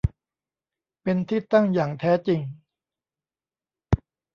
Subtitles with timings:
[1.01, 2.41] เป็นที่ตั้งอย่างแท้จริง